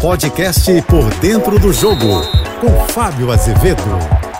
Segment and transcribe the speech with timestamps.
[0.00, 2.20] Podcast Por Dentro do Jogo,
[2.60, 3.82] com Fábio Azevedo.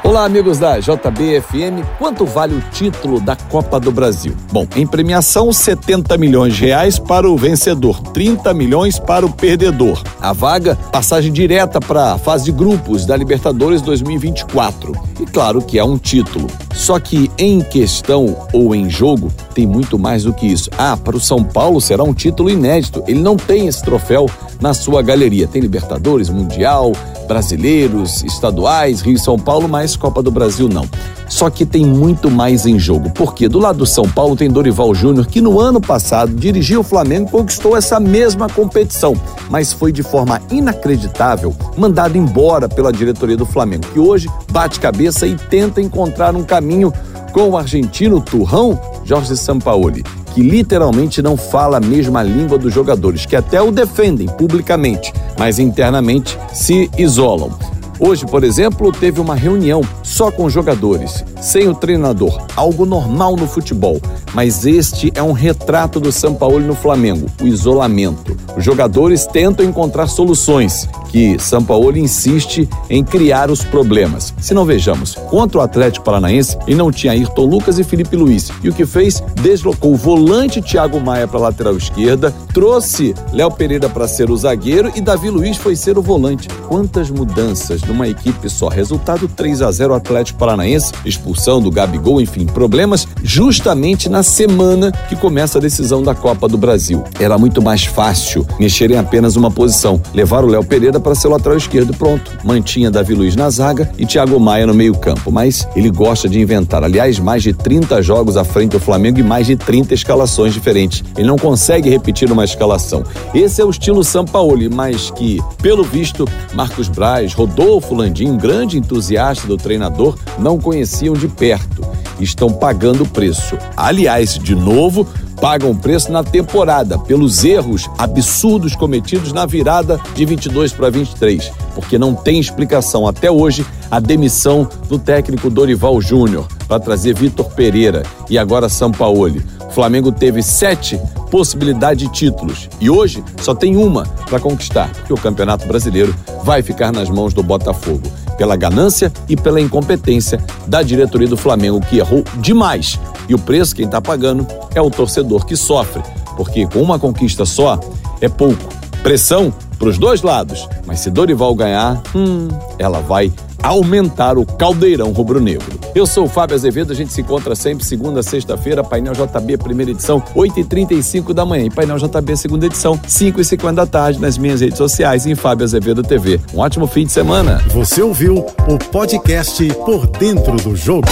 [0.05, 1.83] Olá, amigos da JBFM.
[1.99, 4.37] Quanto vale o título da Copa do Brasil?
[4.53, 10.01] Bom, em premiação, 70 milhões de reais para o vencedor, 30 milhões para o perdedor.
[10.21, 14.93] A vaga, passagem direta para a fase de grupos da Libertadores 2024.
[15.33, 16.49] Claro que é um título.
[16.75, 20.71] Só que em questão ou em jogo, tem muito mais do que isso.
[20.77, 23.03] Ah, para o São Paulo será um título inédito.
[23.07, 24.27] Ele não tem esse troféu
[24.61, 25.47] na sua galeria.
[25.47, 26.93] Tem Libertadores, Mundial,
[27.27, 30.89] brasileiros, estaduais, Rio e São Paulo, mas Copa do Brasil não.
[31.29, 34.95] Só que tem muito mais em jogo, porque do lado do São Paulo tem Dorival
[34.95, 39.15] Júnior, que no ano passado dirigiu o Flamengo e conquistou essa mesma competição,
[39.51, 45.27] mas foi de forma inacreditável mandado embora pela diretoria do Flamengo, que hoje bate cabeça
[45.27, 46.93] e tenta encontrar um caminho
[47.33, 50.03] com o argentino Turrão Jorge Sampaoli
[50.37, 55.59] que literalmente não fala a mesma língua dos jogadores, que até o defendem publicamente, mas
[55.59, 57.53] internamente se isolam.
[57.99, 63.47] Hoje, por exemplo, teve uma reunião só com jogadores, sem o treinador, algo normal no
[63.47, 64.01] futebol,
[64.35, 68.37] mas este é um retrato do Sampaoli no Flamengo, o isolamento.
[68.55, 74.35] Os jogadores tentam encontrar soluções, que Sampaoli insiste em criar os problemas.
[74.39, 78.51] Se não vejamos, contra o Atlético Paranaense, ele não tinha Ayrton Lucas e Felipe Luiz,
[78.63, 79.23] e o que fez?
[79.41, 84.37] Deslocou o volante Thiago Maia para a lateral esquerda, trouxe Léo Pereira para ser o
[84.37, 86.49] zagueiro e Davi Luiz foi ser o volante.
[86.69, 88.69] Quantas mudanças numa equipe só.
[88.69, 95.17] Resultado 3 a 0 Atlético Paranaense, expulsão do Gabigol, enfim, problemas justamente na semana que
[95.17, 97.03] começa a decisão da Copa do Brasil.
[97.19, 101.29] Era muito mais fácil mexer em apenas uma posição, levar o Léo Pereira para ser
[101.29, 102.31] lateral esquerdo pronto.
[102.45, 106.83] Mantinha Davi Luiz na zaga e Thiago Maia no meio-campo, mas ele gosta de inventar.
[106.85, 111.05] Aliás, mais de 30 jogos à frente do Flamengo e mais de 30 escalações diferentes.
[111.17, 113.05] Ele não consegue repetir uma escalação.
[113.35, 118.79] Esse é o estilo Sampaoli, mas que, pelo visto, Marcos Braz, Rodolfo Rodolfo Landim, grande
[118.79, 121.87] entusiasta do treinador, não conheciam de perto.
[122.19, 123.59] Estão pagando o preço.
[123.77, 125.07] Aliás, de novo,
[125.43, 131.99] pagam preço na temporada pelos erros absurdos cometidos na virada de 22 para 23, porque
[131.99, 138.05] não tem explicação até hoje a demissão do técnico Dorival Júnior para trazer Vitor Pereira
[138.31, 139.43] e agora Sampaoli.
[139.69, 141.01] O Flamengo teve sete
[141.31, 146.63] possibilidades de títulos e hoje só tem uma para conquistar, porque o Campeonato Brasileiro vai
[146.63, 148.03] ficar nas mãos do Botafogo.
[148.39, 152.99] Pela ganância e pela incompetência da diretoria do Flamengo, que errou demais.
[153.29, 156.03] E o preço quem está pagando é o torcedor que sofre,
[156.37, 157.81] porque com uma conquista só
[158.21, 158.69] é pouco.
[159.03, 163.33] Pressão para os dois lados, mas se Dorival ganhar, hum, ela vai
[163.67, 165.79] aumentar o caldeirão rubro-negro.
[165.95, 169.91] Eu sou o Fábio Azevedo, a gente se encontra sempre segunda, sexta-feira, Painel JB, primeira
[169.91, 171.65] edição, 8h35 da manhã.
[171.65, 175.65] E Painel JB, segunda edição, 5h50 da tarde, nas minhas redes sociais e em Fábio
[175.65, 176.41] Azevedo TV.
[176.55, 177.63] Um ótimo fim de semana.
[177.69, 181.09] Você ouviu o podcast Por Dentro do Jogo.